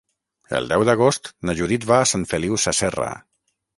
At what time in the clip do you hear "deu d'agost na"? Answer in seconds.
0.69-1.55